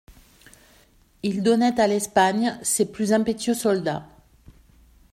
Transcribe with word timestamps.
Ils 1.21 1.43
donnaient 1.43 1.79
à 1.79 1.85
l'Espagne 1.85 2.57
ses 2.63 2.91
plus 2.91 3.13
impétueux 3.13 3.53
soldats. 3.53 4.07